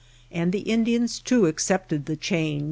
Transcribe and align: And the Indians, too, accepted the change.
And 0.31 0.51
the 0.51 0.61
Indians, 0.61 1.19
too, 1.19 1.45
accepted 1.45 2.07
the 2.07 2.15
change. 2.15 2.59